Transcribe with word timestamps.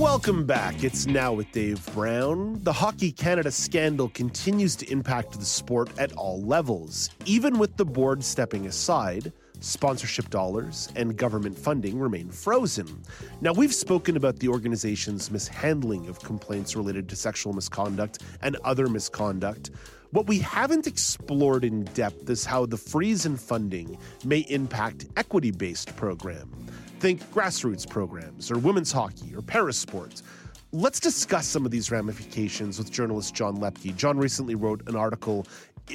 Welcome 0.00 0.46
back. 0.46 0.82
It's 0.82 1.06
now 1.06 1.34
with 1.34 1.52
Dave 1.52 1.84
Brown. 1.92 2.58
The 2.62 2.72
Hockey 2.72 3.12
Canada 3.12 3.50
scandal 3.50 4.08
continues 4.08 4.74
to 4.76 4.90
impact 4.90 5.38
the 5.38 5.44
sport 5.44 5.90
at 5.98 6.10
all 6.14 6.40
levels. 6.40 7.10
Even 7.26 7.58
with 7.58 7.76
the 7.76 7.84
board 7.84 8.24
stepping 8.24 8.66
aside, 8.66 9.30
sponsorship 9.60 10.30
dollars 10.30 10.88
and 10.96 11.18
government 11.18 11.58
funding 11.58 11.98
remain 11.98 12.30
frozen. 12.30 13.02
Now, 13.42 13.52
we've 13.52 13.74
spoken 13.74 14.16
about 14.16 14.38
the 14.38 14.48
organization's 14.48 15.30
mishandling 15.30 16.08
of 16.08 16.18
complaints 16.20 16.74
related 16.74 17.06
to 17.10 17.14
sexual 17.14 17.52
misconduct 17.52 18.22
and 18.40 18.56
other 18.64 18.88
misconduct. 18.88 19.70
What 20.12 20.26
we 20.26 20.38
haven't 20.38 20.86
explored 20.86 21.62
in 21.62 21.84
depth 21.84 22.30
is 22.30 22.46
how 22.46 22.64
the 22.64 22.78
freeze 22.78 23.26
in 23.26 23.36
funding 23.36 23.98
may 24.24 24.46
impact 24.48 25.08
equity 25.18 25.50
based 25.50 25.94
programs. 25.94 26.69
Think 27.00 27.22
grassroots 27.32 27.88
programs, 27.88 28.50
or 28.50 28.58
women's 28.58 28.92
hockey, 28.92 29.34
or 29.34 29.40
parasports. 29.40 30.22
Let's 30.70 31.00
discuss 31.00 31.46
some 31.46 31.64
of 31.64 31.70
these 31.70 31.90
ramifications 31.90 32.78
with 32.78 32.92
journalist 32.92 33.34
John 33.34 33.56
Loeppky. 33.56 33.96
John 33.96 34.18
recently 34.18 34.54
wrote 34.54 34.86
an 34.86 34.96
article 34.96 35.46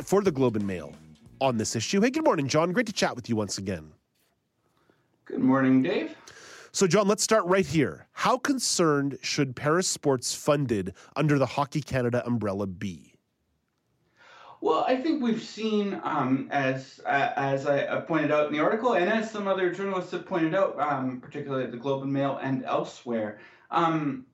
for 0.03 0.23
the 0.23 0.31
Globe 0.31 0.55
and 0.55 0.65
Mail 0.65 0.93
on 1.39 1.57
this 1.57 1.75
issue. 1.75 2.01
Hey, 2.01 2.09
good 2.09 2.23
morning, 2.23 2.47
John. 2.47 2.71
Great 2.71 2.87
to 2.87 2.93
chat 2.93 3.15
with 3.15 3.29
you 3.29 3.35
once 3.35 3.59
again. 3.59 3.91
Good 5.25 5.41
morning, 5.41 5.83
Dave. 5.83 6.15
So, 6.71 6.87
John, 6.87 7.07
let's 7.07 7.23
start 7.23 7.45
right 7.45 7.67
here. 7.67 8.07
How 8.13 8.39
concerned 8.39 9.19
should 9.21 9.55
parasports 9.55 10.35
funded 10.35 10.95
under 11.15 11.37
the 11.37 11.45
Hockey 11.45 11.81
Canada 11.81 12.25
umbrella 12.25 12.65
be? 12.65 13.14
Well, 14.65 14.83
I 14.87 14.95
think 14.97 15.21
we've 15.21 15.43
seen, 15.43 16.01
um, 16.03 16.47
as 16.49 16.99
uh, 17.05 17.33
as 17.35 17.67
I 17.67 18.01
pointed 18.01 18.31
out 18.31 18.47
in 18.47 18.51
the 18.51 18.61
article, 18.61 18.93
and 18.93 19.07
as 19.07 19.29
some 19.29 19.47
other 19.47 19.71
journalists 19.71 20.09
have 20.09 20.25
pointed 20.25 20.55
out, 20.55 20.79
um, 20.79 21.21
particularly 21.21 21.65
at 21.65 21.71
the 21.71 21.77
Globe 21.77 22.01
and 22.01 22.11
Mail 22.11 22.39
and 22.41 22.65
elsewhere, 22.65 23.37
um, 23.69 24.25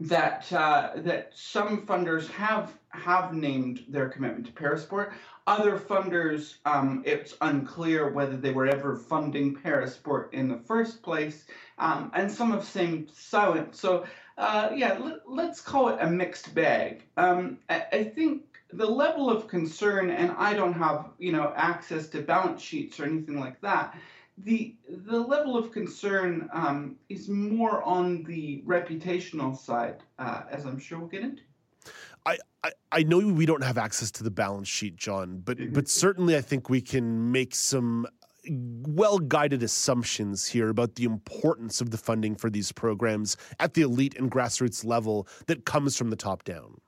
that 0.00 0.52
uh, 0.52 0.90
that 0.96 1.32
some 1.34 1.86
funders 1.86 2.28
have 2.28 2.74
have 2.90 3.32
named 3.32 3.86
their 3.88 4.10
commitment 4.10 4.44
to 4.48 4.52
parasport. 4.52 5.14
Other 5.46 5.78
funders, 5.78 6.56
um, 6.66 7.02
it's 7.06 7.34
unclear 7.40 8.10
whether 8.10 8.36
they 8.36 8.52
were 8.52 8.66
ever 8.66 8.96
funding 8.96 9.56
parasport 9.56 10.30
in 10.34 10.46
the 10.50 10.58
first 10.58 11.02
place, 11.02 11.46
um, 11.78 12.10
and 12.14 12.30
some 12.30 12.50
have 12.50 12.64
seemed 12.64 13.10
silent. 13.10 13.76
So, 13.76 14.04
uh, 14.36 14.72
yeah, 14.76 14.98
let, 15.26 15.48
us 15.48 15.62
call 15.62 15.88
it 15.88 15.96
a 16.02 16.06
mixed 16.06 16.54
bag. 16.54 17.04
Um, 17.16 17.60
I, 17.70 17.86
I 17.92 18.04
think 18.04 18.51
the 18.72 18.86
level 18.86 19.30
of 19.30 19.48
concern, 19.48 20.10
and 20.10 20.32
I 20.32 20.54
don't 20.54 20.72
have 20.74 21.10
you 21.18 21.32
know 21.32 21.52
access 21.56 22.08
to 22.08 22.22
balance 22.22 22.62
sheets 22.62 22.98
or 22.98 23.04
anything 23.04 23.38
like 23.38 23.60
that. 23.60 23.96
The 24.38 24.76
the 24.88 25.18
level 25.18 25.56
of 25.56 25.72
concern 25.72 26.48
um, 26.52 26.96
is 27.08 27.28
more 27.28 27.82
on 27.82 28.22
the 28.24 28.62
reputational 28.66 29.56
side, 29.56 30.02
uh, 30.18 30.42
as 30.50 30.64
I'm 30.64 30.78
sure 30.78 30.98
we'll 30.98 31.08
get 31.08 31.22
into. 31.22 31.42
I, 32.24 32.38
I, 32.62 32.70
I 32.92 33.02
know 33.02 33.18
we 33.18 33.46
don't 33.46 33.64
have 33.64 33.76
access 33.76 34.10
to 34.12 34.24
the 34.24 34.30
balance 34.30 34.68
sheet, 34.68 34.96
John, 34.96 35.42
but 35.44 35.58
mm-hmm. 35.58 35.74
but 35.74 35.88
certainly 35.88 36.36
I 36.36 36.40
think 36.40 36.70
we 36.70 36.80
can 36.80 37.30
make 37.30 37.54
some 37.54 38.06
well 38.48 39.18
guided 39.18 39.62
assumptions 39.62 40.48
here 40.48 40.68
about 40.68 40.96
the 40.96 41.04
importance 41.04 41.80
of 41.80 41.90
the 41.90 41.98
funding 41.98 42.34
for 42.34 42.50
these 42.50 42.72
programs 42.72 43.36
at 43.60 43.74
the 43.74 43.82
elite 43.82 44.16
and 44.16 44.30
grassroots 44.30 44.84
level 44.84 45.28
that 45.46 45.64
comes 45.64 45.96
from 45.96 46.10
the 46.10 46.16
top 46.16 46.42
down. 46.44 46.80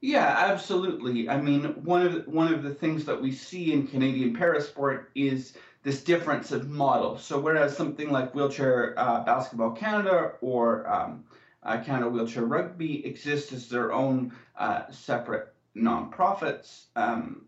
Yeah, 0.00 0.34
absolutely. 0.38 1.28
I 1.28 1.40
mean, 1.40 1.64
one 1.84 2.06
of 2.06 2.12
the, 2.14 2.30
one 2.30 2.52
of 2.52 2.62
the 2.62 2.74
things 2.74 3.04
that 3.04 3.20
we 3.20 3.32
see 3.32 3.72
in 3.72 3.86
Canadian 3.86 4.34
parasport 4.34 5.06
is 5.14 5.56
this 5.82 6.02
difference 6.02 6.52
of 6.52 6.70
model. 6.70 7.18
So 7.18 7.38
whereas 7.38 7.76
something 7.76 8.10
like 8.10 8.34
Wheelchair 8.34 8.94
uh, 8.98 9.24
Basketball 9.24 9.72
Canada 9.72 10.32
or 10.40 10.90
um, 10.90 11.24
uh, 11.62 11.78
Canada 11.84 12.08
Wheelchair 12.08 12.44
Rugby 12.46 13.04
exists 13.06 13.52
as 13.52 13.68
their 13.68 13.92
own 13.92 14.32
uh, 14.56 14.90
separate 14.90 15.52
nonprofits, 15.76 16.86
um, 16.96 17.44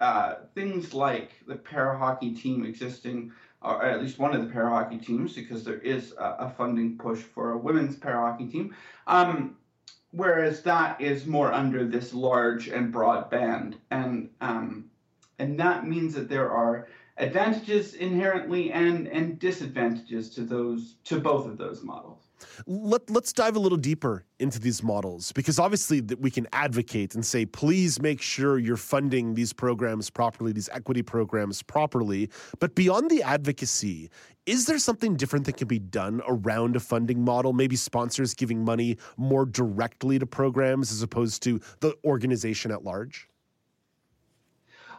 uh, 0.00 0.36
things 0.54 0.94
like 0.94 1.32
the 1.48 1.56
para 1.56 1.98
hockey 1.98 2.32
team 2.32 2.64
existing, 2.64 3.32
or 3.62 3.82
at 3.84 4.00
least 4.00 4.18
one 4.20 4.34
of 4.34 4.46
the 4.46 4.52
para 4.52 4.70
hockey 4.70 4.98
teams, 4.98 5.34
because 5.34 5.64
there 5.64 5.78
is 5.78 6.12
a, 6.18 6.36
a 6.40 6.54
funding 6.56 6.96
push 6.98 7.18
for 7.18 7.50
a 7.50 7.58
women's 7.58 7.96
para 7.96 8.20
hockey 8.20 8.46
team. 8.46 8.74
Um, 9.08 9.56
whereas 10.16 10.62
that 10.62 11.00
is 11.00 11.26
more 11.26 11.52
under 11.52 11.84
this 11.84 12.14
large 12.14 12.68
and 12.68 12.90
broad 12.90 13.30
band, 13.30 13.76
and 13.90 14.30
um, 14.40 14.90
and 15.38 15.60
that 15.60 15.86
means 15.86 16.14
that 16.14 16.28
there 16.28 16.50
are 16.50 16.88
advantages 17.18 17.94
inherently 17.94 18.72
and 18.72 19.08
and 19.08 19.38
disadvantages 19.38 20.30
to 20.30 20.42
those 20.42 20.96
to 21.04 21.18
both 21.18 21.46
of 21.46 21.56
those 21.56 21.82
models. 21.82 22.28
Let, 22.66 23.08
let's 23.08 23.32
dive 23.32 23.56
a 23.56 23.58
little 23.58 23.78
deeper 23.78 24.26
into 24.38 24.60
these 24.60 24.82
models 24.82 25.32
because 25.32 25.58
obviously 25.58 26.00
that 26.00 26.20
we 26.20 26.30
can 26.30 26.46
advocate 26.52 27.14
and 27.14 27.24
say 27.24 27.46
please 27.46 28.00
make 28.02 28.20
sure 28.20 28.58
you're 28.58 28.76
funding 28.76 29.34
these 29.34 29.52
programs 29.52 30.10
properly 30.10 30.52
these 30.52 30.68
equity 30.70 31.02
programs 31.02 31.62
properly. 31.62 32.28
But 32.60 32.74
beyond 32.74 33.10
the 33.10 33.22
advocacy 33.22 34.10
is 34.44 34.66
there 34.66 34.78
something 34.78 35.16
different 35.16 35.46
that 35.46 35.56
can 35.56 35.66
be 35.66 35.80
done 35.80 36.20
around 36.28 36.76
a 36.76 36.80
funding 36.80 37.24
model? 37.24 37.52
Maybe 37.52 37.74
sponsors 37.74 38.32
giving 38.32 38.64
money 38.64 38.96
more 39.16 39.44
directly 39.44 40.20
to 40.20 40.26
programs 40.26 40.92
as 40.92 41.02
opposed 41.02 41.42
to 41.44 41.60
the 41.80 41.94
organization 42.04 42.70
at 42.70 42.84
large 42.84 43.28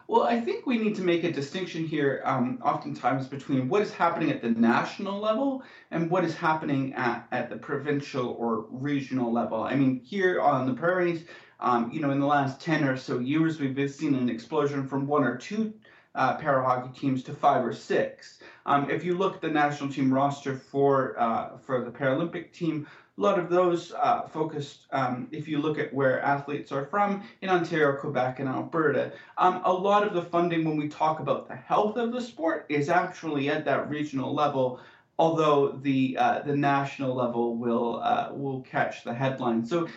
well, 0.08 0.22
I 0.22 0.40
think 0.40 0.66
we 0.66 0.78
need 0.78 0.96
to 0.96 1.02
make 1.02 1.22
a 1.24 1.30
distinction 1.30 1.86
here, 1.86 2.22
um, 2.24 2.58
oftentimes, 2.64 3.28
between 3.28 3.68
what 3.68 3.82
is 3.82 3.92
happening 3.92 4.30
at 4.30 4.40
the 4.40 4.48
national 4.48 5.20
level 5.20 5.62
and 5.90 6.10
what 6.10 6.24
is 6.24 6.34
happening 6.34 6.94
at, 6.94 7.28
at 7.30 7.50
the 7.50 7.58
provincial 7.58 8.30
or 8.38 8.64
regional 8.70 9.30
level. 9.30 9.62
I 9.62 9.74
mean, 9.74 10.00
here 10.00 10.40
on 10.40 10.66
the 10.66 10.72
prairies, 10.72 11.24
um, 11.60 11.92
you 11.92 12.00
know, 12.00 12.10
in 12.10 12.20
the 12.20 12.26
last 12.26 12.58
10 12.58 12.84
or 12.84 12.96
so 12.96 13.18
years, 13.18 13.60
we've 13.60 13.90
seen 13.90 14.14
an 14.14 14.30
explosion 14.30 14.88
from 14.88 15.06
one 15.06 15.24
or 15.24 15.36
two 15.36 15.74
uh, 16.18 16.36
para 16.36 16.62
hockey 16.62 16.90
teams 16.98 17.22
to 17.22 17.32
five 17.32 17.64
or 17.64 17.72
six. 17.72 18.40
Um, 18.66 18.90
if 18.90 19.04
you 19.04 19.16
look 19.16 19.36
at 19.36 19.40
the 19.40 19.48
national 19.48 19.90
team 19.90 20.12
roster 20.12 20.54
for 20.56 21.18
uh, 21.18 21.56
for 21.64 21.84
the 21.84 21.90
Paralympic 21.90 22.52
team, 22.52 22.86
a 23.16 23.20
lot 23.20 23.38
of 23.38 23.48
those 23.48 23.92
uh, 23.92 24.22
focused, 24.28 24.86
um, 24.92 25.28
if 25.30 25.48
you 25.48 25.58
look 25.58 25.78
at 25.78 25.94
where 25.94 26.20
athletes 26.22 26.70
are 26.72 26.84
from, 26.86 27.22
in 27.40 27.48
Ontario, 27.48 27.96
Quebec, 27.96 28.40
and 28.40 28.48
Alberta. 28.48 29.12
Um, 29.38 29.62
a 29.64 29.72
lot 29.72 30.06
of 30.06 30.12
the 30.12 30.22
funding 30.22 30.64
when 30.64 30.76
we 30.76 30.88
talk 30.88 31.20
about 31.20 31.48
the 31.48 31.56
health 31.56 31.96
of 31.96 32.12
the 32.12 32.20
sport 32.20 32.66
is 32.68 32.88
actually 32.88 33.48
at 33.48 33.64
that 33.64 33.88
regional 33.88 34.34
level, 34.34 34.80
although 35.18 35.78
the 35.82 36.16
uh, 36.18 36.42
the 36.42 36.56
national 36.56 37.14
level 37.14 37.56
will 37.56 38.00
uh, 38.02 38.30
will 38.32 38.60
catch 38.62 39.04
the 39.04 39.14
headline. 39.14 39.64
So 39.64 39.88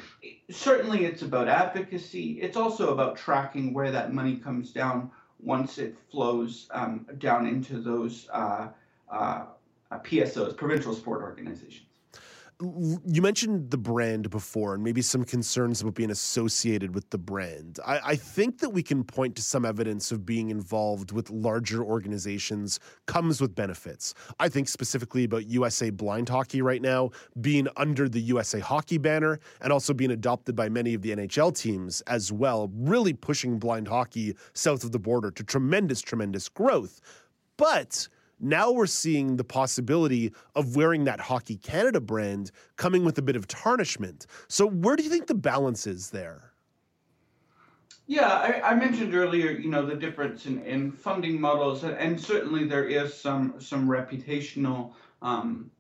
certainly 0.52 1.06
it's 1.06 1.24
about 1.24 1.48
advocacy. 1.48 2.40
It's 2.42 2.58
also 2.58 2.94
about 2.94 3.18
tracking 3.18 3.74
where 3.74 3.92
that 3.92 4.14
money 4.14 4.38
comes 4.38 4.72
down 4.72 5.12
once 5.44 5.78
it 5.78 5.96
flows 6.12 6.68
um, 6.72 7.06
down 7.18 7.46
into 7.46 7.80
those 7.80 8.28
uh, 8.32 8.68
uh, 9.10 9.46
PSOs, 9.92 10.56
provincial 10.56 10.94
sport 10.94 11.22
organizations 11.22 11.91
you 12.62 13.22
mentioned 13.22 13.72
the 13.72 13.78
brand 13.78 14.30
before 14.30 14.76
and 14.76 14.84
maybe 14.84 15.02
some 15.02 15.24
concerns 15.24 15.82
about 15.82 15.96
being 15.96 16.12
associated 16.12 16.94
with 16.94 17.10
the 17.10 17.18
brand. 17.18 17.80
I, 17.86 18.00
I, 18.04 18.16
think 18.16 18.60
that 18.60 18.70
we 18.70 18.84
can 18.84 19.04
point 19.04 19.36
to 19.38 19.42
some 19.42 19.66
evidence 19.66 20.12
of 20.12 20.26
being 20.26 20.50
involved 20.50 21.12
with 21.12 21.30
larger 21.30 21.84
organizations 21.84 22.80
comes 23.08 23.42
with 23.42 23.56
benefits. 23.56 24.14
I 24.40 24.48
think 24.48 24.68
specifically 24.68 25.24
about 25.24 25.48
USA 25.48 25.90
Blind 25.90 26.30
Hockey 26.30 26.62
right 26.62 26.82
now 26.82 27.10
being 27.40 27.68
under 27.78 28.08
the 28.08 28.22
USA 28.22 28.60
Hockey 28.60 29.00
banner 29.00 29.40
and 29.62 29.74
also 29.74 29.94
being 29.94 30.12
adopted 30.12 30.56
by 30.56 30.70
many 30.70 30.94
of 30.94 31.02
the 31.02 31.16
NHL 31.16 31.56
teams 31.58 32.02
as 32.02 32.32
well, 32.32 32.70
really 32.74 33.14
pushing 33.14 33.58
blind 33.58 33.88
hockey 33.88 34.36
south 34.54 34.84
of 34.84 34.92
the 34.92 35.00
border 35.00 35.32
to 35.32 35.44
tremendous, 35.44 36.02
tremendous 36.02 36.48
growth. 36.48 37.02
But 37.58 38.08
now 38.42 38.72
we're 38.72 38.88
seeing 38.88 39.38
the 39.38 39.44
possibility 39.44 40.34
of 40.56 40.76
wearing 40.76 41.04
that 41.06 41.20
Hockey 41.20 41.58
Canada 41.58 42.02
brand 42.02 42.52
coming 42.76 43.06
with 43.06 43.18
a 43.18 43.22
bit 43.22 43.36
of 43.36 43.48
tarnishment. 43.48 44.26
So, 44.48 44.68
where 44.68 44.96
do 44.96 45.04
you 45.04 45.10
think 45.10 45.28
the 45.28 45.36
balance 45.36 45.88
is 45.88 46.10
there? 46.10 46.52
Yeah, 48.08 48.28
I, 48.28 48.72
I 48.72 48.76
mentioned 48.76 49.16
earlier, 49.16 49.52
you 49.52 49.70
know, 49.70 49.86
the 49.86 49.96
difference 49.96 50.46
in, 50.46 50.62
in 50.64 50.92
funding 50.92 51.40
models, 51.40 51.84
and 51.84 52.20
certainly 52.20 52.66
there 52.66 52.86
is 52.86 53.14
some 53.14 53.56
some 53.60 53.88
reputational 53.88 54.94
um, 55.22 55.72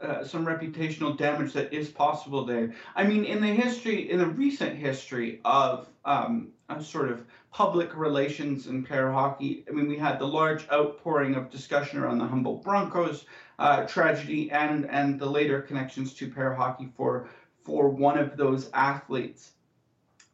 uh, 0.00 0.24
some 0.24 0.46
reputational 0.46 1.16
damage 1.16 1.52
that 1.52 1.72
is 1.72 1.88
possible 1.90 2.44
there. 2.44 2.74
I 2.96 3.04
mean, 3.04 3.24
in 3.24 3.40
the 3.40 3.48
history, 3.48 4.10
in 4.10 4.18
the 4.18 4.26
recent 4.26 4.76
history 4.76 5.40
of 5.44 5.88
um, 6.04 6.48
sort 6.78 7.10
of 7.10 7.24
public 7.52 7.96
relations 7.96 8.68
in 8.68 8.84
para 8.84 9.12
hockey, 9.12 9.64
I 9.68 9.72
mean, 9.72 9.88
we 9.88 9.98
had 9.98 10.18
the 10.18 10.26
large 10.26 10.68
outpouring 10.70 11.34
of 11.34 11.50
discussion 11.50 11.98
around 11.98 12.18
the 12.18 12.26
Humboldt 12.26 12.62
Broncos 12.62 13.24
uh, 13.58 13.86
tragedy 13.86 14.50
and 14.50 14.88
and 14.88 15.18
the 15.18 15.26
later 15.26 15.60
connections 15.62 16.14
to 16.14 16.28
para 16.28 16.54
hockey 16.54 16.88
for 16.96 17.28
for 17.64 17.88
one 17.88 18.18
of 18.18 18.36
those 18.36 18.70
athletes. 18.72 19.52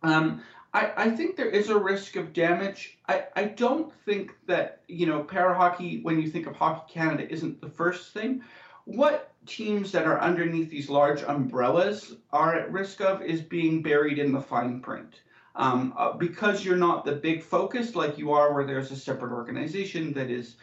Um, 0.03 0.43
I, 0.73 0.93
I 0.97 1.11
think 1.11 1.37
there 1.37 1.49
is 1.49 1.71
a 1.71 1.79
risk 1.79 2.17
of 2.17 2.33
damage. 2.33 2.99
I, 3.09 3.25
I 3.35 3.45
don't 3.45 3.93
think 4.05 4.37
that, 4.47 4.83
you 4.89 5.07
know, 5.07 5.25
para 5.25 5.55
hockey, 5.55 6.01
when 6.03 6.21
you 6.21 6.29
think 6.29 6.47
of 6.47 6.55
Hockey 6.55 6.93
Canada, 6.93 7.31
isn't 7.33 7.61
the 7.63 7.71
first 7.71 8.13
thing. 8.13 8.43
What 8.85 9.33
teams 9.47 9.91
that 9.93 10.07
are 10.07 10.21
underneath 10.21 10.71
these 10.71 10.91
large 10.91 11.23
umbrellas 11.23 12.17
are 12.31 12.55
at 12.55 12.71
risk 12.71 13.01
of 13.01 13.23
is 13.23 13.41
being 13.41 13.83
buried 13.83 14.19
in 14.19 14.33
the 14.33 14.41
fine 14.41 14.81
print. 14.81 15.23
Um, 15.59 15.95
uh, 15.97 16.13
because 16.13 16.65
you're 16.65 16.77
not 16.77 17.07
the 17.07 17.13
big 17.13 17.43
focus 17.43 17.95
like 17.95 18.19
you 18.19 18.33
are 18.33 18.53
where 18.53 18.65
there's 18.65 18.91
a 18.91 18.97
separate 18.97 19.33
organization 19.33 20.13
that 20.13 20.31
is 20.31 20.57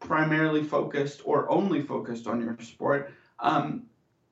primarily 0.00 0.62
focused 0.62 1.22
or 1.24 1.50
only 1.50 1.80
focused 1.80 2.26
on 2.26 2.42
your 2.42 2.56
sport, 2.60 3.12
um, 3.38 3.84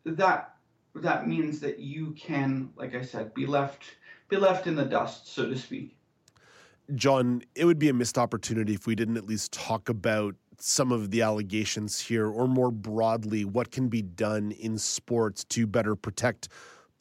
that 0.05 0.55
that 0.97 1.27
means 1.27 1.61
that 1.61 1.79
you 1.79 2.11
can, 2.13 2.69
like 2.77 2.95
I 2.95 3.03
said, 3.03 3.33
be 3.33 3.47
left 3.47 3.85
be 4.29 4.37
left 4.37 4.67
in 4.67 4.75
the 4.75 4.85
dust, 4.85 5.33
so 5.33 5.49
to 5.49 5.57
speak. 5.57 5.97
John, 6.95 7.43
it 7.55 7.65
would 7.65 7.79
be 7.79 7.89
a 7.89 7.93
missed 7.93 8.19
opportunity 8.19 8.75
if 8.75 8.87
we 8.87 8.95
didn't 8.95 9.17
at 9.17 9.27
least 9.27 9.53
talk 9.53 9.89
about 9.89 10.35
some 10.59 10.93
of 10.93 11.11
the 11.11 11.23
allegations 11.23 12.01
here, 12.01 12.29
or 12.29 12.47
more 12.47 12.71
broadly, 12.71 13.45
what 13.45 13.71
can 13.71 13.89
be 13.89 14.01
done 14.01 14.53
in 14.53 14.79
sports 14.79 15.45
to 15.45 15.67
better 15.67 15.97
protect 15.97 16.49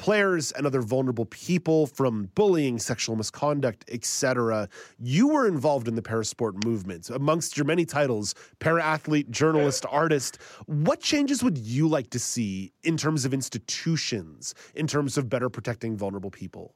players 0.01 0.51
and 0.53 0.65
other 0.65 0.81
vulnerable 0.81 1.27
people 1.27 1.85
from 1.85 2.23
bullying, 2.33 2.79
sexual 2.79 3.15
misconduct, 3.15 3.85
etc. 3.87 4.67
You 4.97 5.27
were 5.27 5.47
involved 5.47 5.87
in 5.87 5.93
the 5.93 6.01
parasport 6.01 6.65
movement. 6.65 7.11
Amongst 7.11 7.55
your 7.55 7.67
many 7.67 7.85
titles, 7.85 8.33
para 8.57 8.83
athlete, 8.83 9.29
journalist, 9.29 9.85
artist, 9.91 10.39
what 10.65 11.01
changes 11.01 11.43
would 11.43 11.55
you 11.55 11.87
like 11.87 12.09
to 12.09 12.19
see 12.19 12.73
in 12.81 12.97
terms 12.97 13.25
of 13.25 13.33
institutions, 13.33 14.55
in 14.73 14.87
terms 14.87 15.19
of 15.19 15.29
better 15.29 15.51
protecting 15.51 15.95
vulnerable 15.95 16.31
people? 16.31 16.73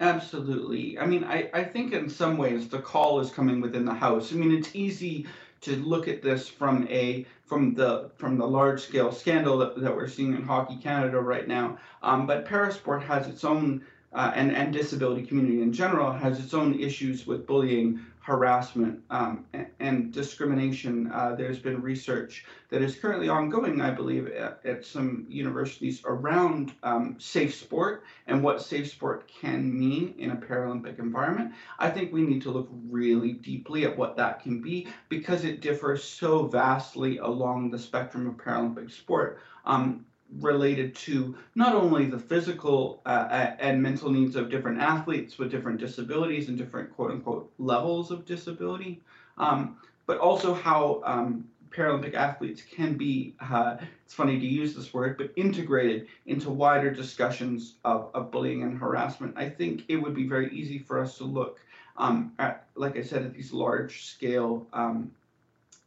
Absolutely. 0.00 0.98
I 0.98 1.04
mean, 1.04 1.24
I, 1.24 1.50
I 1.52 1.62
think 1.62 1.92
in 1.92 2.08
some 2.08 2.38
ways 2.38 2.68
the 2.68 2.78
call 2.78 3.20
is 3.20 3.30
coming 3.30 3.60
within 3.60 3.84
the 3.84 3.92
house. 3.92 4.32
I 4.32 4.36
mean, 4.36 4.52
it's 4.52 4.74
easy 4.74 5.26
to 5.62 5.76
look 5.76 6.08
at 6.08 6.22
this 6.22 6.48
from 6.48 6.86
a 6.88 7.26
from 7.44 7.74
the 7.74 8.10
from 8.16 8.38
the 8.38 8.46
large 8.46 8.80
scale 8.80 9.12
scandal 9.12 9.58
that, 9.58 9.80
that 9.80 9.94
we're 9.94 10.08
seeing 10.08 10.34
in 10.34 10.42
Hockey 10.42 10.76
Canada 10.76 11.20
right 11.20 11.46
now. 11.46 11.78
Um, 12.02 12.26
but 12.26 12.46
Parasport 12.46 13.02
has 13.02 13.26
its 13.26 13.44
own 13.44 13.84
uh, 14.12 14.32
and 14.34 14.54
and 14.54 14.72
disability 14.72 15.24
community 15.24 15.62
in 15.62 15.72
general 15.72 16.12
has 16.12 16.38
its 16.38 16.54
own 16.54 16.78
issues 16.78 17.26
with 17.26 17.46
bullying 17.46 18.00
harassment 18.22 19.00
um, 19.10 19.46
and, 19.52 19.66
and, 19.80 20.12
discrimination. 20.12 21.10
Uh, 21.10 21.34
there's 21.34 21.58
been 21.58 21.80
research 21.80 22.44
that 22.68 22.82
is 22.82 22.94
currently 22.94 23.28
ongoing, 23.28 23.80
I 23.80 23.90
believe, 23.90 24.28
at, 24.28 24.60
at 24.64 24.84
some 24.84 25.24
universities 25.28 26.02
around 26.04 26.72
um, 26.82 27.16
safe 27.18 27.54
sport 27.54 28.04
and 28.26 28.42
what 28.42 28.60
safe 28.60 28.90
sport 28.90 29.28
can 29.40 29.76
mean 29.76 30.14
in 30.18 30.32
a 30.32 30.36
Paralympic 30.36 30.98
environment. 30.98 31.54
I 31.78 31.88
think 31.88 32.12
we 32.12 32.22
need 32.22 32.42
to 32.42 32.50
look 32.50 32.68
really 32.88 33.32
deeply 33.32 33.84
at 33.84 33.96
what 33.96 34.16
that 34.18 34.42
can 34.42 34.60
be 34.60 34.88
because 35.08 35.44
it 35.44 35.60
differs 35.60 36.04
so 36.04 36.46
vastly 36.46 37.18
along 37.18 37.70
the 37.70 37.78
spectrum 37.78 38.28
of 38.28 38.34
Paralympic 38.34 38.90
sport. 38.90 39.40
Um, 39.64 40.04
related 40.38 40.94
to 40.94 41.36
not 41.54 41.74
only 41.74 42.06
the 42.06 42.18
physical 42.18 43.02
uh, 43.06 43.52
and 43.58 43.82
mental 43.82 44.10
needs 44.10 44.36
of 44.36 44.50
different 44.50 44.80
athletes 44.80 45.38
with 45.38 45.50
different 45.50 45.80
disabilities 45.80 46.48
and 46.48 46.56
different 46.56 46.94
quote 46.94 47.10
unquote 47.10 47.52
levels 47.58 48.10
of 48.10 48.24
disability, 48.24 49.00
um, 49.38 49.76
but 50.06 50.18
also 50.18 50.54
how 50.54 51.02
um, 51.04 51.44
Paralympic 51.70 52.14
athletes 52.14 52.62
can 52.62 52.96
be, 52.96 53.34
uh, 53.40 53.76
it's 54.04 54.14
funny 54.14 54.38
to 54.38 54.46
use 54.46 54.74
this 54.74 54.92
word, 54.92 55.16
but 55.16 55.30
integrated 55.36 56.08
into 56.26 56.50
wider 56.50 56.90
discussions 56.90 57.76
of, 57.84 58.10
of 58.14 58.30
bullying 58.30 58.62
and 58.62 58.76
harassment. 58.76 59.34
I 59.36 59.48
think 59.48 59.84
it 59.88 59.96
would 59.96 60.14
be 60.14 60.26
very 60.26 60.52
easy 60.52 60.78
for 60.78 60.98
us 60.98 61.16
to 61.18 61.24
look 61.24 61.60
um, 61.96 62.32
at, 62.38 62.66
like 62.74 62.96
I 62.96 63.02
said, 63.02 63.22
at 63.22 63.34
these 63.34 63.52
large 63.52 64.04
scale 64.04 64.66
um, 64.72 65.12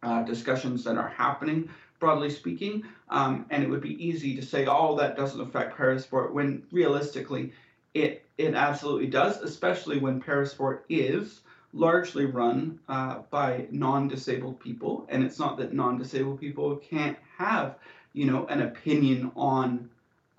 uh, 0.03 0.23
discussions 0.23 0.83
that 0.83 0.97
are 0.97 1.09
happening 1.09 1.69
broadly 2.03 2.29
speaking. 2.29 2.83
Um, 3.09 3.45
and 3.50 3.63
it 3.63 3.69
would 3.69 3.79
be 3.81 3.95
easy 4.05 4.35
to 4.35 4.41
say, 4.41 4.65
oh, 4.65 4.97
that 4.97 5.15
doesn't 5.15 5.39
affect 5.39 5.77
parasport, 5.77 6.33
when 6.33 6.63
realistically, 6.69 7.53
it, 7.94 8.25
it 8.38 8.55
absolutely 8.55 9.07
does, 9.07 9.41
especially 9.41 10.00
when 10.00 10.21
parasport 10.21 10.79
is 10.89 11.39
largely 11.71 12.25
run 12.25 12.77
uh, 12.89 13.19
by 13.29 13.67
non-disabled 13.71 14.59
people. 14.59 15.05
And 15.07 15.23
it's 15.23 15.39
not 15.39 15.57
that 15.59 15.71
non-disabled 15.71 16.41
people 16.41 16.75
can't 16.75 17.17
have, 17.38 17.75
you 18.11 18.25
know, 18.25 18.45
an 18.47 18.61
opinion 18.61 19.31
on 19.35 19.89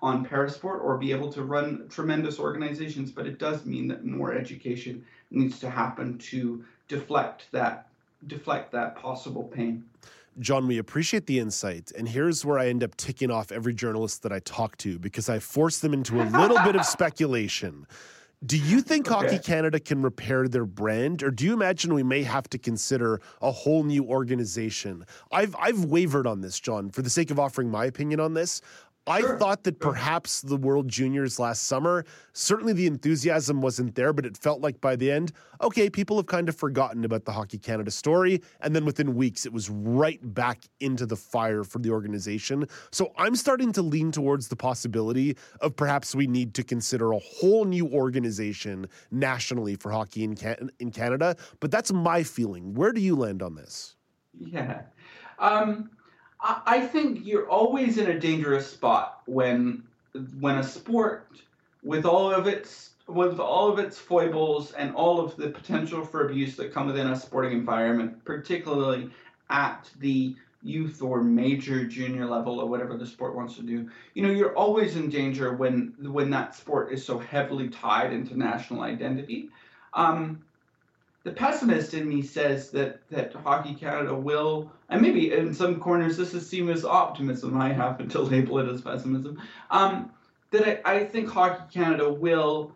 on 0.01 0.23
parasport 0.23 0.83
or 0.83 0.97
be 0.99 1.11
able 1.11 1.31
to 1.33 1.41
run 1.41 1.87
tremendous 1.89 2.37
organizations, 2.37 3.09
but 3.09 3.25
it 3.25 3.39
does 3.39 3.65
mean 3.65 3.87
that 3.87 4.05
more 4.05 4.33
education 4.33 5.03
needs 5.31 5.57
to 5.59 5.69
happen 5.69 6.17
to 6.19 6.63
deflect 6.87 7.47
that 7.51 7.87
deflect 8.27 8.71
that 8.71 8.95
possible 8.95 9.45
pain. 9.45 9.83
John, 10.39 10.67
we 10.67 10.77
appreciate 10.77 11.27
the 11.27 11.39
insight. 11.39 11.91
And 11.97 12.07
here's 12.07 12.43
where 12.43 12.59
I 12.59 12.67
end 12.67 12.83
up 12.83 12.95
ticking 12.97 13.31
off 13.31 13.51
every 13.51 13.73
journalist 13.73 14.23
that 14.23 14.31
I 14.31 14.39
talk 14.39 14.77
to 14.77 14.99
because 14.99 15.29
I 15.29 15.39
force 15.39 15.79
them 15.79 15.93
into 15.93 16.21
a 16.21 16.25
little 16.25 16.59
bit 16.63 16.75
of 16.75 16.85
speculation. 16.85 17.87
Do 18.45 18.57
you 18.57 18.81
think 18.81 19.09
okay. 19.09 19.27
Hockey 19.27 19.39
Canada 19.39 19.79
can 19.79 20.01
repair 20.01 20.47
their 20.47 20.65
brand, 20.65 21.23
or 21.23 21.31
do 21.31 21.45
you 21.45 21.53
imagine 21.53 21.93
we 21.93 22.03
may 22.03 22.21
have 22.23 22.49
to 22.49 22.57
consider 22.57 23.21
a 23.41 23.49
whole 23.49 23.83
new 23.83 24.03
organization? 24.03 25.05
I've 25.31 25.55
I've 25.55 25.85
wavered 25.85 26.27
on 26.27 26.41
this, 26.41 26.59
John, 26.59 26.91
for 26.91 27.01
the 27.01 27.09
sake 27.09 27.31
of 27.31 27.39
offering 27.39 27.71
my 27.71 27.85
opinion 27.85 28.19
on 28.19 28.33
this. 28.33 28.61
I 29.07 29.21
sure. 29.21 29.37
thought 29.37 29.63
that 29.63 29.79
perhaps 29.79 30.41
the 30.41 30.57
World 30.57 30.87
Juniors 30.87 31.39
last 31.39 31.63
summer, 31.63 32.05
certainly 32.33 32.73
the 32.73 32.87
enthusiasm 32.87 33.61
wasn't 33.61 33.93
there, 33.93 34.13
but 34.13 34.25
it 34.25 34.35
felt 34.35 34.61
like 34.61 34.81
by 34.81 34.95
the 34.95 35.11
end, 35.11 35.31
okay, 35.61 35.89
people 35.89 36.17
have 36.17 36.25
kind 36.25 36.49
of 36.49 36.55
forgotten 36.55 37.05
about 37.05 37.25
the 37.25 37.31
Hockey 37.31 37.59
Canada 37.59 37.91
story. 37.91 38.41
And 38.61 38.75
then 38.75 38.83
within 38.83 39.13
weeks, 39.15 39.45
it 39.45 39.53
was 39.53 39.69
right 39.69 40.19
back 40.33 40.61
into 40.79 41.05
the 41.05 41.15
fire 41.15 41.63
for 41.63 41.77
the 41.79 41.91
organization. 41.91 42.67
So 42.91 43.13
I'm 43.17 43.35
starting 43.35 43.71
to 43.73 43.83
lean 43.83 44.11
towards 44.11 44.47
the 44.47 44.55
possibility 44.55 45.37
of 45.61 45.75
perhaps 45.75 46.15
we 46.15 46.25
need 46.25 46.55
to 46.55 46.63
consider 46.63 47.11
a 47.11 47.19
whole 47.19 47.65
new 47.65 47.87
organization 47.89 48.87
nationally 49.11 49.75
for 49.75 49.91
hockey 49.91 50.23
in, 50.23 50.35
Can- 50.35 50.71
in 50.79 50.89
Canada. 50.89 51.35
But 51.59 51.69
that's 51.69 51.93
my 51.93 52.23
feeling. 52.23 52.73
Where 52.73 52.91
do 52.91 53.01
you 53.01 53.15
land 53.15 53.43
on 53.43 53.53
this? 53.53 53.95
Yeah. 54.33 54.81
Um, 55.37 55.91
I 56.41 56.85
think 56.85 57.25
you're 57.25 57.49
always 57.49 57.97
in 57.97 58.11
a 58.11 58.19
dangerous 58.19 58.69
spot 58.69 59.21
when 59.25 59.83
when 60.39 60.57
a 60.57 60.63
sport 60.63 61.27
with 61.83 62.05
all 62.05 62.31
of 62.31 62.47
its 62.47 62.91
with 63.07 63.39
all 63.39 63.71
of 63.71 63.79
its 63.79 63.97
foibles 63.97 64.71
and 64.73 64.93
all 64.95 65.19
of 65.19 65.35
the 65.35 65.49
potential 65.49 66.03
for 66.03 66.27
abuse 66.27 66.55
that 66.55 66.73
come 66.73 66.87
within 66.87 67.07
a 67.07 67.15
sporting 67.15 67.51
environment, 67.51 68.23
particularly 68.25 69.09
at 69.49 69.89
the 69.99 70.35
youth 70.63 71.03
or 71.03 71.21
major 71.21 71.85
junior 71.85 72.25
level 72.25 72.59
or 72.59 72.67
whatever 72.67 72.97
the 72.97 73.05
sport 73.05 73.35
wants 73.35 73.55
to 73.55 73.61
do, 73.61 73.87
you 74.15 74.23
know, 74.23 74.31
you're 74.31 74.55
always 74.55 74.95
in 74.95 75.09
danger 75.09 75.53
when 75.53 75.93
when 76.01 76.29
that 76.31 76.55
sport 76.55 76.91
is 76.91 77.05
so 77.05 77.19
heavily 77.19 77.69
tied 77.69 78.11
into 78.11 78.37
national 78.37 78.81
identity. 78.81 79.49
Um, 79.93 80.43
the 81.25 81.31
pessimist 81.31 81.95
in 81.95 82.07
me 82.07 82.21
says 82.21 82.69
that 82.69 82.99
that 83.09 83.33
Hockey 83.33 83.73
Canada 83.73 84.13
will, 84.13 84.71
and 84.89 85.01
maybe 85.01 85.33
in 85.33 85.53
some 85.55 85.79
corners 85.79 86.15
this 86.15 86.35
is 86.35 86.47
seen 86.47 86.69
as 86.69 86.85
optimism. 86.85 87.59
I 87.59 87.73
happen 87.73 88.07
to 88.09 88.21
label 88.31 88.59
it 88.59 88.69
as 88.69 88.81
pessimism. 88.81 89.41
Um, 89.71 90.11
that 90.51 90.87
I, 90.87 90.93
I 90.93 91.03
think 91.03 91.27
Hockey 91.27 91.63
Canada 91.73 92.13
will 92.13 92.71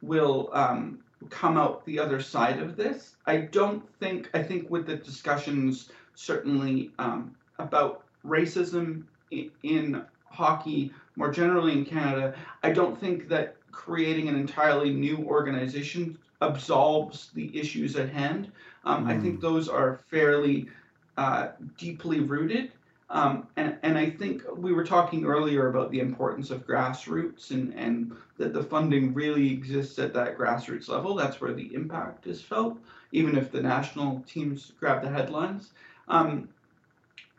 will 0.00 0.48
um, 0.54 1.00
come 1.28 1.58
out 1.58 1.84
the 1.84 1.98
other 1.98 2.18
side 2.18 2.60
of 2.60 2.76
this. 2.76 3.16
I 3.26 3.36
don't 3.36 3.84
think. 4.00 4.30
I 4.32 4.42
think 4.42 4.70
with 4.70 4.86
the 4.86 4.96
discussions 4.96 5.90
certainly 6.14 6.92
um, 6.98 7.36
about 7.58 8.04
racism 8.24 9.02
in, 9.30 9.50
in 9.62 10.02
hockey 10.24 10.92
more 11.16 11.30
generally 11.30 11.72
in 11.72 11.84
Canada, 11.84 12.34
I 12.62 12.72
don't 12.72 12.98
think 12.98 13.28
that 13.28 13.56
creating 13.70 14.28
an 14.28 14.34
entirely 14.34 14.90
new 14.90 15.18
organization 15.18 16.16
absolves 16.40 17.30
the 17.34 17.56
issues 17.58 17.96
at 17.96 18.08
hand. 18.10 18.50
Um, 18.84 19.06
mm. 19.06 19.08
I 19.08 19.20
think 19.20 19.36
hmm. 19.36 19.40
those 19.40 19.68
are 19.68 20.00
fairly 20.10 20.68
uh, 21.16 21.48
deeply 21.78 22.20
rooted. 22.20 22.72
Um, 23.08 23.46
and, 23.56 23.76
and 23.82 23.96
I 23.96 24.10
think 24.10 24.42
we 24.56 24.72
were 24.72 24.84
talking 24.84 25.24
earlier 25.24 25.68
about 25.68 25.92
the 25.92 26.00
importance 26.00 26.50
of 26.50 26.66
grassroots 26.66 27.52
and, 27.52 27.72
and 27.74 28.16
that 28.36 28.52
the 28.52 28.62
funding 28.62 29.14
really 29.14 29.52
exists 29.52 29.98
at 29.98 30.12
that 30.14 30.36
grassroots 30.36 30.88
level. 30.88 31.14
That's 31.14 31.40
where 31.40 31.52
the 31.52 31.72
impact 31.72 32.26
is 32.26 32.42
felt, 32.42 32.76
even 33.12 33.38
if 33.38 33.52
the 33.52 33.62
national 33.62 34.24
teams 34.26 34.72
grab 34.80 35.02
the 35.02 35.08
headlines. 35.08 35.70
Um, 36.08 36.48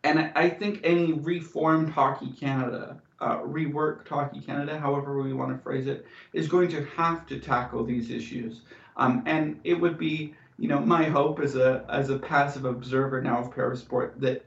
and 0.03 0.31
I 0.35 0.49
think 0.49 0.79
any 0.83 1.13
reformed 1.13 1.89
Hockey 1.89 2.31
Canada, 2.39 2.97
uh, 3.19 3.39
reworked 3.39 4.07
Hockey 4.07 4.39
Canada, 4.39 4.79
however 4.79 5.21
we 5.21 5.33
want 5.33 5.51
to 5.51 5.61
phrase 5.61 5.87
it, 5.87 6.05
is 6.31 6.47
going 6.47 6.69
to 6.69 6.85
have 6.95 7.25
to 7.27 7.39
tackle 7.39 7.83
these 7.83 8.09
issues. 8.09 8.61
Um, 8.97 9.23
and 9.25 9.59
it 9.63 9.75
would 9.75 9.97
be, 9.97 10.33
you 10.57 10.67
know, 10.67 10.79
my 10.79 11.03
hope 11.03 11.39
as 11.39 11.55
a 11.55 11.85
as 11.89 12.09
a 12.09 12.19
passive 12.19 12.65
observer 12.65 13.21
now 13.21 13.39
of 13.39 13.53
parasport 13.53 14.19
that 14.19 14.43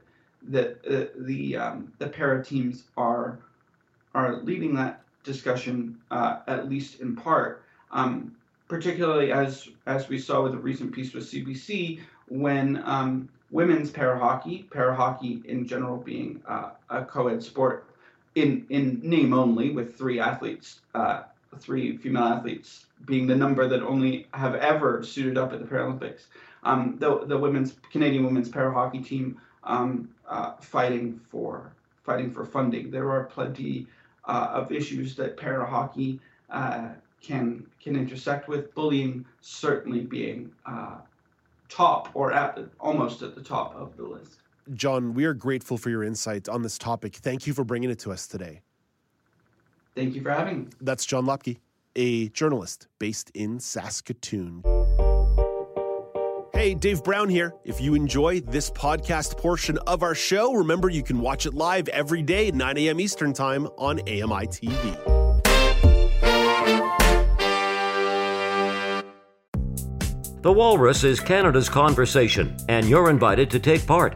that 0.49 0.77
uh, 0.89 1.07
the 1.17 1.57
um, 1.57 1.93
the 1.99 2.07
para 2.07 2.43
teams 2.43 2.83
are 2.97 3.39
are 4.13 4.41
leading 4.43 4.75
that 4.75 5.01
discussion 5.23 5.97
uh, 6.11 6.39
at 6.47 6.69
least 6.69 6.99
in 6.99 7.15
part. 7.15 7.63
Um, 7.91 8.35
particularly 8.67 9.33
as 9.33 9.67
as 9.85 10.07
we 10.07 10.17
saw 10.17 10.43
with 10.43 10.53
a 10.53 10.57
recent 10.57 10.93
piece 10.93 11.13
with 11.13 11.29
CBC 11.29 11.99
when 12.29 12.81
um, 12.85 13.27
women's 13.51 13.91
para 13.91 14.17
hockey, 14.17 14.65
para 14.71 14.95
hockey 14.95 15.41
in 15.45 15.67
general 15.67 15.97
being 15.97 16.41
uh, 16.47 16.69
a 16.89 17.03
co-ed 17.03 17.43
sport 17.43 17.85
in 18.35 18.65
in 18.69 19.01
name 19.03 19.33
only, 19.33 19.71
with 19.71 19.97
three 19.97 20.19
athletes, 20.21 20.79
uh, 20.95 21.23
three 21.59 21.97
female 21.97 22.23
athletes 22.23 22.85
being 23.05 23.27
the 23.27 23.35
number 23.35 23.67
that 23.67 23.81
only 23.81 24.27
have 24.33 24.55
ever 24.55 25.03
suited 25.03 25.37
up 25.37 25.53
at 25.53 25.59
the 25.59 25.65
Paralympics. 25.65 26.23
Um, 26.63 26.97
the 26.99 27.25
the 27.25 27.37
women's 27.37 27.75
Canadian 27.91 28.23
women's 28.23 28.49
para 28.49 28.71
hockey 28.71 28.99
team 28.99 29.39
um, 29.63 30.09
uh, 30.27 30.53
fighting 30.61 31.19
for 31.29 31.73
fighting 32.03 32.31
for 32.31 32.45
funding. 32.45 32.91
There 32.91 33.09
are 33.11 33.25
plenty 33.25 33.87
uh, 34.25 34.49
of 34.51 34.71
issues 34.71 35.15
that 35.15 35.37
para 35.37 35.65
hockey 35.65 36.19
uh, 36.49 36.89
can 37.21 37.65
can 37.81 37.95
intersect 37.95 38.47
with. 38.47 38.73
Bullying 38.75 39.25
certainly 39.41 40.01
being 40.01 40.51
uh, 40.65 40.97
top 41.69 42.09
or 42.13 42.31
at 42.31 42.55
the, 42.55 42.69
almost 42.79 43.23
at 43.23 43.33
the 43.35 43.41
top 43.41 43.75
of 43.75 43.97
the 43.97 44.03
list. 44.03 44.37
John, 44.73 45.13
we 45.13 45.25
are 45.25 45.33
grateful 45.33 45.77
for 45.77 45.89
your 45.89 46.03
insight 46.03 46.47
on 46.47 46.61
this 46.61 46.77
topic. 46.77 47.15
Thank 47.15 47.47
you 47.47 47.53
for 47.53 47.63
bringing 47.63 47.89
it 47.89 47.99
to 47.99 48.11
us 48.11 48.27
today. 48.27 48.61
Thank 49.95 50.15
you 50.15 50.21
for 50.21 50.31
having 50.31 50.63
me. 50.63 50.67
That's 50.79 51.05
John 51.05 51.25
Loeppky, 51.25 51.57
a 51.95 52.29
journalist 52.29 52.87
based 52.99 53.31
in 53.33 53.59
Saskatoon. 53.59 54.63
Hey, 56.53 56.75
Dave 56.75 57.03
Brown 57.03 57.27
here. 57.27 57.53
If 57.63 57.81
you 57.81 57.95
enjoy 57.95 58.41
this 58.41 58.69
podcast 58.69 59.37
portion 59.37 59.79
of 59.87 60.03
our 60.03 60.13
show, 60.13 60.53
remember 60.53 60.89
you 60.89 61.01
can 61.01 61.19
watch 61.19 61.45
it 61.45 61.53
live 61.53 61.87
every 61.89 62.21
day 62.21 62.49
at 62.49 62.53
9 62.53 62.77
a.m. 62.77 62.99
Eastern 62.99 63.33
Time 63.33 63.65
on 63.77 63.99
AMI 64.01 64.47
TV. 64.47 65.21
The 70.43 70.51
Walrus 70.51 71.03
is 71.03 71.19
Canada's 71.19 71.69
conversation, 71.69 72.55
and 72.67 72.87
you're 72.87 73.09
invited 73.09 73.49
to 73.51 73.59
take 73.59 73.85
part. 73.85 74.15